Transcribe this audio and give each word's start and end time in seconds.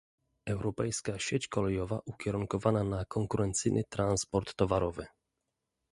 Europejska 0.47 1.19
sieć 1.19 1.47
kolejowa 1.47 1.99
ukierunkowana 2.05 2.83
na 2.83 3.05
konkurencyjny 3.05 3.83
transport 3.89 4.55
towarowy 4.55 5.05